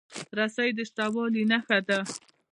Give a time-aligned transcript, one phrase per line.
[0.37, 1.99] رسۍ د شته والي نښه ده.